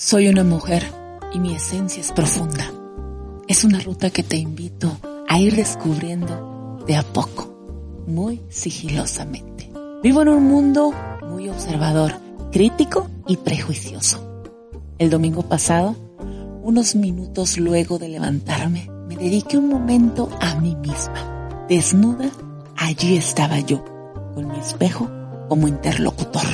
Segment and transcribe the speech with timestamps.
[0.00, 0.84] Soy una mujer
[1.34, 2.72] y mi esencia es profunda.
[3.48, 4.96] Es una ruta que te invito
[5.28, 9.72] a ir descubriendo de a poco, muy sigilosamente.
[10.00, 10.94] Vivo en un mundo
[11.28, 12.12] muy observador,
[12.52, 14.44] crítico y prejuicioso.
[14.98, 15.96] El domingo pasado,
[16.62, 21.66] unos minutos luego de levantarme, me dediqué un momento a mí misma.
[21.68, 22.30] Desnuda,
[22.76, 23.84] allí estaba yo,
[24.36, 25.10] con mi espejo
[25.48, 26.46] como interlocutor.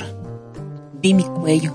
[1.03, 1.75] Vi mi cuello.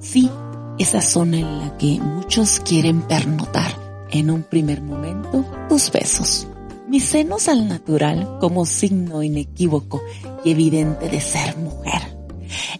[0.00, 0.30] Sí,
[0.78, 3.72] esa zona en la que muchos quieren pernotar
[4.10, 6.46] en un primer momento tus besos.
[6.88, 10.00] Mis senos al natural como signo inequívoco
[10.44, 12.16] y evidente de ser mujer.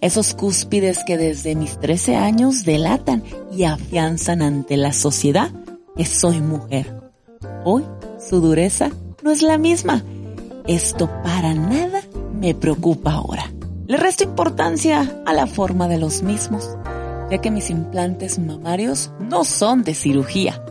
[0.00, 5.50] Esos cúspides que desde mis 13 años delatan y afianzan ante la sociedad
[5.96, 7.00] que soy mujer.
[7.64, 7.84] Hoy
[8.18, 8.90] su dureza
[9.22, 10.04] no es la misma.
[10.68, 12.02] Esto para nada
[12.38, 13.50] me preocupa ahora.
[13.88, 16.76] Le resto importancia a la forma de los mismos
[17.30, 20.64] ya que mis implantes mamarios no son de cirugía.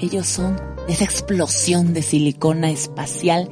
[0.00, 3.48] Ellos son de esa explosión de silicona espacial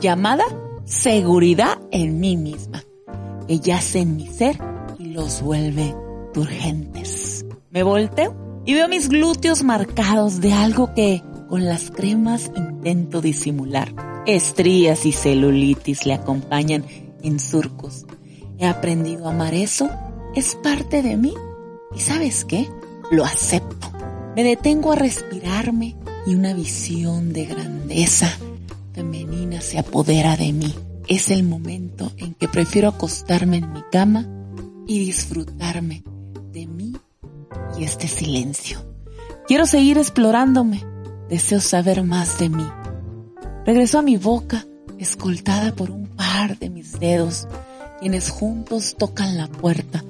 [0.00, 0.44] llamada
[0.84, 2.84] seguridad en mí misma,
[3.48, 4.58] que yace en mi ser
[4.98, 5.94] y los vuelve
[6.34, 7.44] urgentes.
[7.70, 13.92] Me volteo y veo mis glúteos marcados de algo que con las cremas intento disimular.
[14.26, 16.84] Estrías y celulitis le acompañan
[17.22, 18.06] en surcos.
[18.58, 19.88] He aprendido a amar eso.
[20.34, 21.34] Es parte de mí
[21.96, 22.68] ¿Y sabes qué?
[23.10, 23.90] Lo acepto.
[24.36, 28.30] Me detengo a respirarme y una visión de grandeza
[28.92, 30.74] femenina se apodera de mí.
[31.08, 34.26] Es el momento en que prefiero acostarme en mi cama
[34.86, 36.02] y disfrutarme
[36.52, 36.92] de mí
[37.78, 38.84] y este silencio.
[39.46, 40.84] Quiero seguir explorándome.
[41.30, 42.66] Deseo saber más de mí.
[43.64, 44.66] Regreso a mi boca,
[44.98, 47.48] escoltada por un par de mis dedos,
[48.00, 50.04] quienes juntos tocan la puerta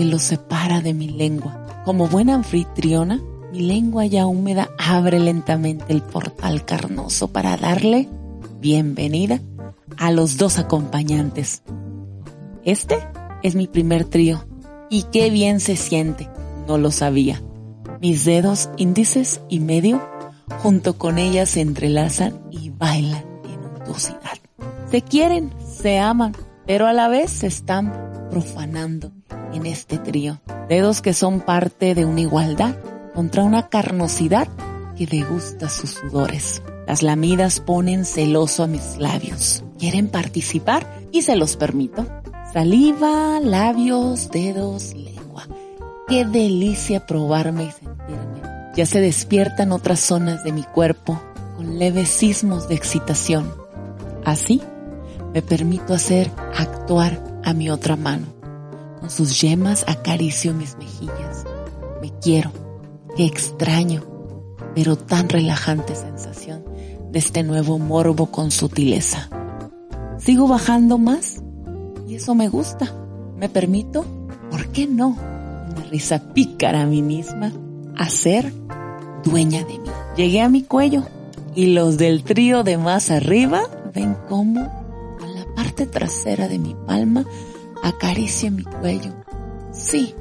[0.00, 1.82] que lo separa de mi lengua.
[1.84, 3.20] Como buena anfitriona,
[3.52, 8.08] mi lengua ya húmeda abre lentamente el portal carnoso para darle
[8.62, 9.42] bienvenida
[9.98, 11.62] a los dos acompañantes.
[12.64, 12.96] Este
[13.42, 14.42] es mi primer trío
[14.88, 16.30] y qué bien se siente,
[16.66, 17.42] no lo sabía.
[18.00, 20.00] Mis dedos índices y medio
[20.62, 24.38] junto con ella se entrelazan y bailan en untuosidad.
[24.90, 26.34] Se quieren, se aman,
[26.66, 29.10] pero a la vez se están profanando
[29.52, 30.40] en este trío.
[30.68, 32.76] Dedos que son parte de una igualdad
[33.14, 34.48] contra una carnosidad
[34.96, 36.62] que degusta sus sudores.
[36.86, 39.64] Las lamidas ponen celoso a mis labios.
[39.78, 42.06] Quieren participar y se los permito.
[42.52, 45.46] Saliva, labios, dedos, lengua.
[46.08, 48.40] Qué delicia probarme y sentirme.
[48.74, 51.20] Ya se despiertan otras zonas de mi cuerpo
[51.56, 53.52] con leves sismos de excitación.
[54.24, 54.60] Así
[55.32, 58.40] me permito hacer actuar a mi otra mano
[59.00, 61.44] con sus yemas acaricio mis mejillas.
[62.02, 62.52] Me quiero.
[63.16, 64.04] Qué extraño,
[64.74, 66.64] pero tan relajante sensación
[67.10, 69.28] de este nuevo morbo con sutileza.
[70.18, 71.42] Sigo bajando más
[72.06, 72.94] y eso me gusta.
[73.36, 74.04] Me permito,
[74.50, 75.16] ¿por qué no?
[75.70, 77.52] Una risa pícara a mí misma
[77.96, 78.52] a ser
[79.24, 79.90] dueña de mí.
[80.16, 81.04] Llegué a mi cuello
[81.54, 83.62] y los del trío de más arriba
[83.92, 84.79] ven cómo
[85.60, 87.22] parte trasera de mi palma
[87.82, 89.12] acaricia mi cuello.
[89.72, 90.14] Sí,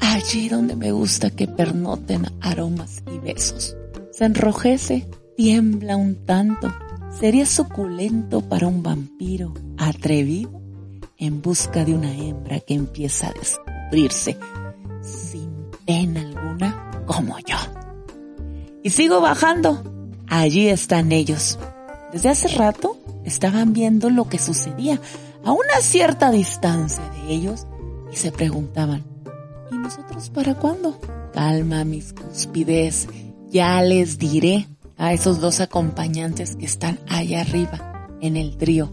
[0.00, 3.76] allí donde me gusta que pernoten aromas y besos.
[4.10, 5.06] Se enrojece,
[5.36, 6.72] tiembla un tanto.
[7.20, 10.62] Sería suculento para un vampiro atrevido
[11.18, 14.38] en busca de una hembra que empieza a descubrirse
[15.02, 15.50] sin
[15.84, 17.58] pena alguna como yo.
[18.82, 19.82] Y sigo bajando.
[20.26, 21.58] Allí están ellos.
[22.14, 25.00] Desde hace rato estaban viendo lo que sucedía
[25.44, 27.66] a una cierta distancia de ellos
[28.12, 29.04] y se preguntaban,
[29.70, 30.98] ¿y nosotros para cuándo?
[31.34, 33.08] Calma mis cúspides,
[33.50, 38.92] ya les diré a esos dos acompañantes que están allá arriba en el trío,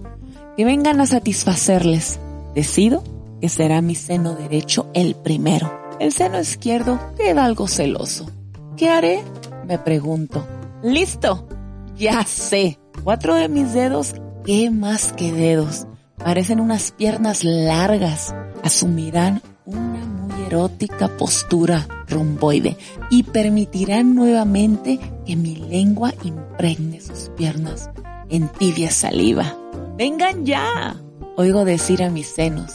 [0.58, 2.20] que vengan a satisfacerles.
[2.54, 3.04] Decido
[3.40, 5.72] que será mi seno derecho el primero.
[6.00, 8.30] El seno izquierdo queda algo celoso.
[8.78, 9.24] ¿Qué haré?
[9.66, 10.46] Me pregunto.
[10.84, 11.48] ¡Listo!
[11.96, 12.80] Ya sé.
[13.02, 15.88] Cuatro de mis dedos, ¿qué más que dedos?
[16.18, 18.34] Parecen unas piernas largas.
[18.64, 22.78] Asumirán una muy erótica postura romboide
[23.10, 27.90] y permitirán nuevamente que mi lengua impregne sus piernas
[28.30, 29.58] en tibia saliva.
[29.98, 30.96] ¡Vengan ya!
[31.36, 32.72] Oigo decir a mis senos,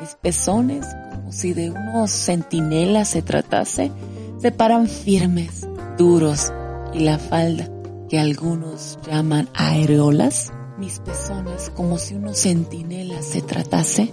[0.00, 3.92] mis pezones, como si de unos centinelas se tratase,
[4.38, 5.68] se paran firmes,
[5.98, 6.52] duros,
[6.94, 7.68] y la falda,
[8.10, 14.12] que algunos llaman areolas, mis pezones, como si unos centinelas se tratase,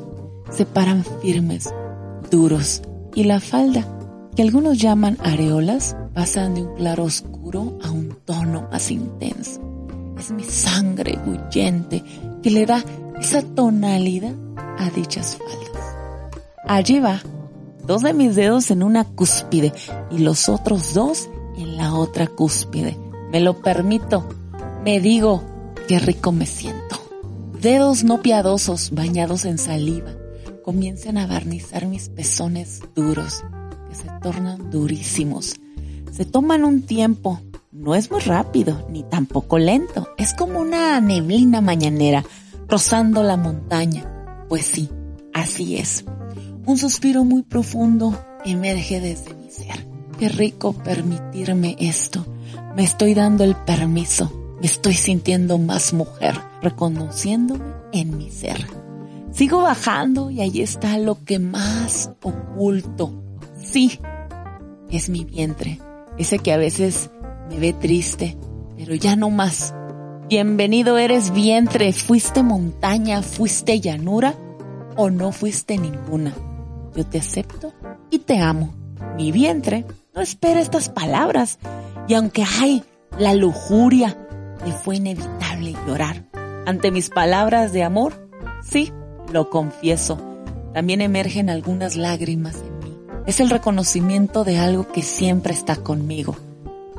[0.51, 1.73] se paran firmes,
[2.29, 2.83] duros,
[3.15, 3.87] y la falda,
[4.35, 9.61] que algunos llaman areolas, pasan de un claro oscuro a un tono más intenso.
[10.19, 12.03] Es mi sangre huyente
[12.43, 12.83] que le da
[13.19, 14.35] esa tonalidad
[14.77, 15.95] a dichas faldas.
[16.67, 17.19] Allí va,
[17.83, 19.73] dos de mis dedos en una cúspide
[20.11, 21.27] y los otros dos
[21.57, 23.06] en la otra cúspide.
[23.31, 24.27] Me lo permito,
[24.83, 25.43] me digo,
[25.87, 26.97] qué rico me siento.
[27.61, 30.11] Dedos no piadosos bañados en saliva
[30.67, 33.45] comienzan a barnizar mis pezones duros,
[33.87, 35.55] que se tornan durísimos.
[36.11, 37.39] Se toman un tiempo,
[37.71, 42.25] no es muy rápido ni tampoco lento, es como una neblina mañanera
[42.67, 44.45] rozando la montaña.
[44.49, 44.89] Pues sí,
[45.33, 46.03] así es.
[46.65, 49.87] Un suspiro muy profundo emerge desde mi ser.
[50.19, 52.25] Qué rico permitirme esto.
[52.77, 54.31] Me estoy dando el permiso.
[54.61, 58.67] Me estoy sintiendo más mujer, reconociéndome en mi ser.
[59.31, 63.11] Sigo bajando y ahí está lo que más oculto.
[63.59, 63.99] Sí,
[64.91, 65.79] es mi vientre.
[66.19, 67.09] Ese que a veces
[67.49, 68.37] me ve triste,
[68.77, 69.73] pero ya no más.
[70.29, 71.91] Bienvenido eres vientre.
[71.93, 73.23] ¿Fuiste montaña?
[73.23, 74.35] ¿Fuiste llanura?
[74.95, 76.35] ¿O no fuiste ninguna?
[76.95, 77.73] Yo te acepto
[78.11, 78.75] y te amo.
[79.15, 79.83] Mi vientre
[80.13, 81.57] no espera estas palabras.
[82.07, 82.83] Y aunque hay
[83.17, 84.17] la lujuria,
[84.65, 86.25] me fue inevitable llorar.
[86.65, 88.29] Ante mis palabras de amor,
[88.63, 88.91] sí,
[89.31, 90.17] lo confieso,
[90.73, 92.97] también emergen algunas lágrimas en mí.
[93.25, 96.35] Es el reconocimiento de algo que siempre está conmigo,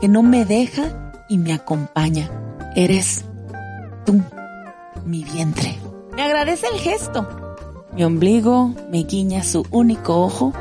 [0.01, 2.31] que no me deja y me acompaña.
[2.77, 3.25] Eres
[4.05, 4.21] tú,
[5.07, 5.77] mi vientre.
[6.17, 7.27] Me agradece el gesto.
[7.95, 10.53] Mi ombligo me guiña su único ojo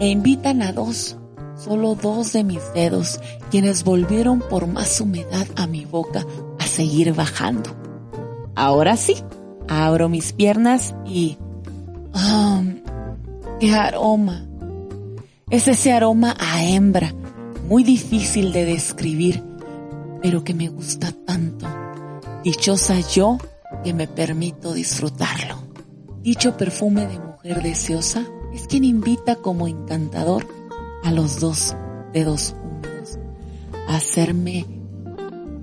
[0.00, 1.16] e invitan a dos,
[1.56, 3.20] solo dos de mis dedos,
[3.50, 6.24] quienes volvieron por más humedad a mi boca
[6.58, 7.70] a seguir bajando.
[8.54, 9.16] Ahora sí,
[9.68, 11.38] abro mis piernas y...
[12.14, 12.62] ¡Oh,
[13.60, 14.46] ¡Qué aroma!
[15.50, 17.14] Es ese aroma a hembra,
[17.68, 19.42] muy difícil de describir,
[20.22, 21.66] pero que me gusta tanto.
[22.42, 23.38] Dichosa yo
[23.84, 25.56] que me permito disfrutarlo.
[26.22, 30.55] Dicho perfume de mujer deseosa es quien invita como encantador
[31.06, 31.76] a los dos
[32.12, 33.18] dedos húmedos
[33.86, 34.66] hacerme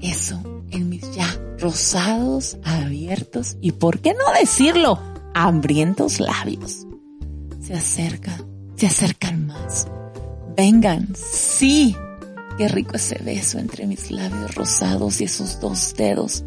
[0.01, 0.41] eso
[0.71, 1.27] en mis ya
[1.59, 4.99] rosados, abiertos y, ¿por qué no decirlo?,
[5.33, 6.87] hambrientos labios.
[7.59, 8.45] Se acercan,
[8.75, 9.87] se acercan más.
[10.55, 11.95] Vengan, sí.
[12.57, 16.45] Qué rico ese beso entre mis labios rosados y esos dos dedos.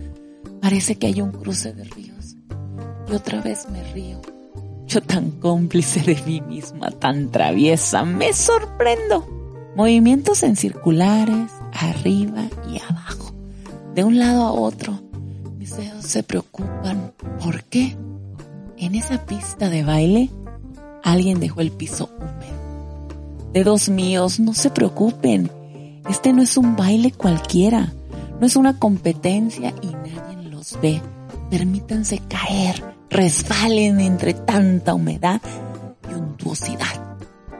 [0.62, 2.36] Parece que hay un cruce de ríos.
[3.10, 4.22] Y otra vez me río
[4.86, 9.26] yo tan cómplice de mí misma, tan traviesa, me sorprendo.
[9.74, 13.34] Movimientos en circulares, arriba y abajo,
[13.94, 14.98] de un lado a otro.
[15.58, 17.12] Mis dedos se preocupan.
[17.42, 17.96] ¿Por qué?
[18.78, 20.30] En esa pista de baile,
[21.02, 23.50] alguien dejó el piso húmedo.
[23.52, 25.50] Dedos míos, no se preocupen.
[26.08, 27.92] Este no es un baile cualquiera.
[28.40, 31.02] No es una competencia y nadie los ve.
[31.50, 35.40] Permítanse caer resbalen entre tanta humedad
[36.10, 37.16] y untuosidad,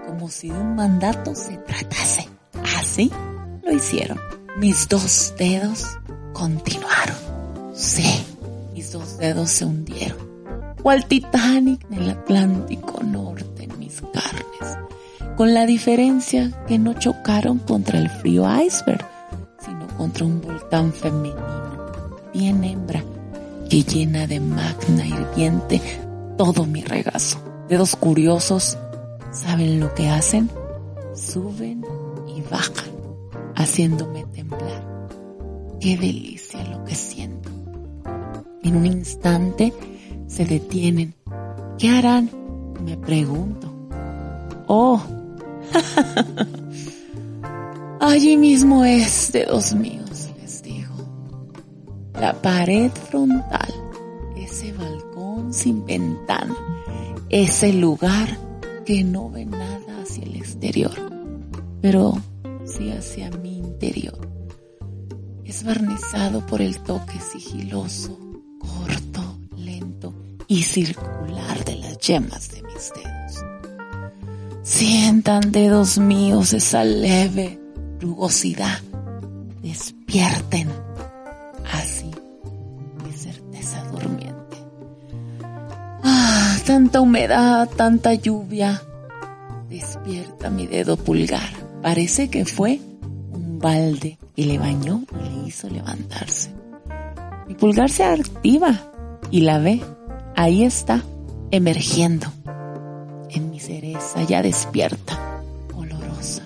[0.06, 2.28] como si de un mandato se tratase.
[2.76, 3.10] Así
[3.64, 4.18] lo hicieron.
[4.58, 5.98] Mis dos dedos
[6.32, 7.16] continuaron.
[7.74, 8.24] Sí,
[8.72, 10.26] mis dos dedos se hundieron.
[10.82, 14.78] Cual Titanic en el Atlántico Norte en mis carnes.
[15.36, 19.04] Con la diferencia que no chocaron contra el frío iceberg,
[19.58, 21.90] sino contra un volcán femenino,
[22.32, 23.02] bien hembra,
[23.76, 25.82] que llena de magna hirviente
[26.38, 27.38] todo mi regazo.
[27.68, 28.78] Dedos curiosos,
[29.32, 30.48] ¿saben lo que hacen?
[31.14, 31.84] Suben
[32.26, 32.90] y bajan,
[33.54, 34.82] haciéndome temblar.
[35.78, 37.50] Qué delicia lo que siento.
[38.62, 39.74] En un instante
[40.26, 41.14] se detienen.
[41.76, 42.30] ¿Qué harán?
[42.82, 43.70] Me pregunto.
[44.68, 45.02] Oh,
[48.00, 50.05] allí mismo es, dedos míos
[52.20, 53.72] la pared frontal,
[54.36, 56.56] ese balcón sin ventana,
[57.28, 58.38] ese lugar
[58.84, 60.94] que no ve nada hacia el exterior,
[61.80, 62.14] pero
[62.64, 64.18] sí hacia mi interior.
[65.44, 68.18] Es barnizado por el toque sigiloso,
[68.58, 70.14] corto, lento
[70.48, 73.44] y circular de las yemas de mis dedos.
[74.62, 77.60] Sientan dedos míos esa leve
[78.00, 78.80] rugosidad.
[79.62, 80.68] Despierten
[86.76, 88.82] tanta humedad, tanta lluvia.
[89.70, 91.48] Despierta mi dedo pulgar.
[91.82, 92.80] Parece que fue
[93.32, 96.50] un balde y le bañó y le hizo levantarse.
[97.48, 98.78] Mi pulgar se activa
[99.30, 99.80] y la ve.
[100.36, 101.02] Ahí está,
[101.50, 102.26] emergiendo.
[103.30, 105.40] En mi cereza ya despierta,
[105.74, 106.42] olorosa.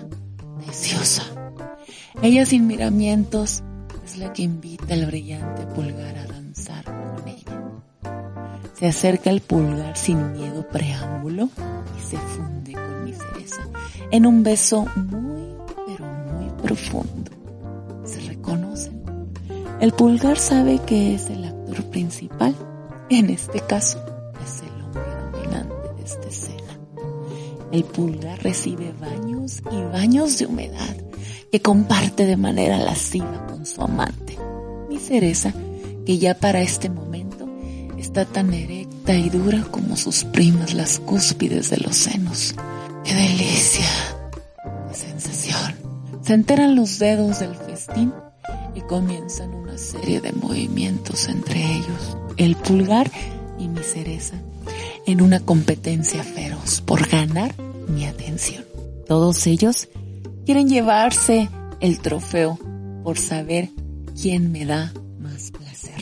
[2.23, 3.65] Ella sin miramientos
[4.05, 6.30] es la que invita al brillante pulgar a.
[8.81, 11.51] Se acerca el pulgar sin miedo preámbulo
[11.99, 13.61] y se funde con mi cereza
[14.11, 15.55] en un beso muy,
[15.87, 17.31] pero muy profundo.
[18.07, 19.03] Se reconocen.
[19.83, 22.55] El pulgar sabe que es el actor principal.
[23.11, 24.03] En este caso,
[24.43, 26.79] es el hombre dominante de esta escena.
[27.73, 30.97] El pulgar recibe baños y baños de humedad
[31.53, 34.39] que comparte de manera lasciva con su amante.
[34.89, 35.53] Mi cereza,
[36.07, 37.20] que ya para este momento
[38.11, 42.57] está tan erecta y dura como sus primas las cúspides de los senos.
[43.05, 43.87] ¡Qué delicia!
[44.89, 45.77] ¡Qué sensación!
[46.21, 48.13] Se enteran los dedos del festín
[48.75, 53.09] y comienzan una serie de movimientos entre ellos, el pulgar
[53.61, 54.35] y mi cereza,
[55.07, 57.55] en una competencia feroz por ganar
[57.87, 58.65] mi atención.
[59.07, 59.89] Todos ellos
[60.47, 61.49] quieren llevarse
[61.79, 62.59] el trofeo
[63.05, 63.69] por saber
[64.21, 66.01] quién me da más placer.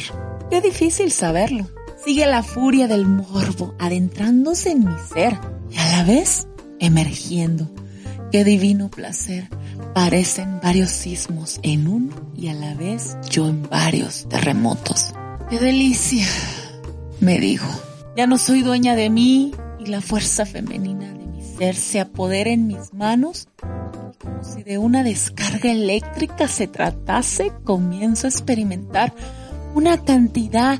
[0.49, 1.69] Qué difícil saberlo.
[2.05, 5.39] Sigue la furia del morbo adentrándose en mi ser
[5.71, 6.47] y a la vez
[6.79, 7.69] emergiendo.
[8.31, 9.49] Qué divino placer.
[9.95, 15.13] Parecen varios sismos en uno y a la vez yo en varios terremotos.
[15.51, 16.27] ¡Qué delicia!
[17.21, 17.69] Me dijo.
[18.17, 22.51] Ya no soy dueña de mí y la fuerza femenina de mi ser se apodera
[22.51, 23.49] en mis manos
[24.19, 29.15] como si de una descarga eléctrica se tratase, comienzo a experimentar
[29.75, 30.79] una cantidad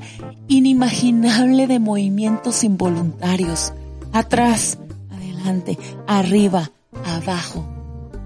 [0.49, 3.73] inimaginable de movimientos involuntarios.
[4.13, 4.79] Atrás,
[5.11, 6.71] adelante, arriba,
[7.05, 7.67] abajo.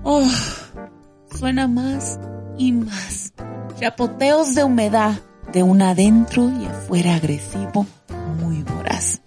[0.05, 0.29] Oh,
[1.37, 2.19] suena más
[2.59, 3.33] y más.
[3.79, 5.15] Chapoteos de humedad
[5.53, 7.87] de un adentro y afuera agresivo,
[8.41, 9.21] muy voraz.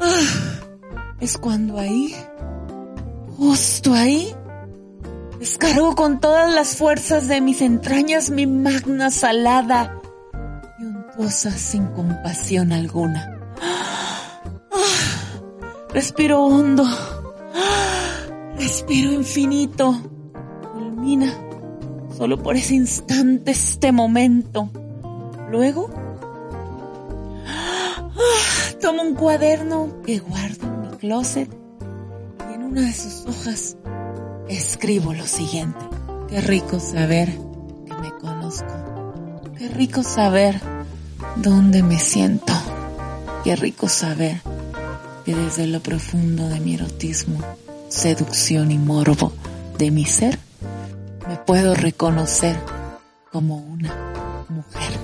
[0.00, 0.60] Ah,
[1.20, 2.14] es cuando ahí,
[3.36, 4.34] justo ahí,
[5.40, 9.99] Descargo con todas las fuerzas de mis entrañas mi magna salada
[11.20, 13.38] untuosa sin compasión alguna.
[15.92, 16.84] Respiro hondo.
[18.56, 20.00] Respiro infinito.
[20.72, 21.30] Culmina
[22.16, 24.70] solo por ese instante, este momento.
[25.50, 25.90] Luego,
[28.80, 31.50] tomo un cuaderno que guardo en mi closet
[32.50, 33.76] y en una de sus hojas
[34.48, 35.84] escribo lo siguiente.
[36.28, 37.28] Qué rico saber
[37.86, 39.52] que me conozco.
[39.58, 40.79] Qué rico saber
[41.42, 42.52] dónde me siento.
[43.44, 44.40] Qué rico saber
[45.24, 47.40] que desde lo profundo de mi erotismo,
[47.88, 49.32] seducción y morbo
[49.78, 50.38] de mi ser,
[51.28, 52.56] me puedo reconocer
[53.32, 53.94] como una
[54.48, 54.99] mujer.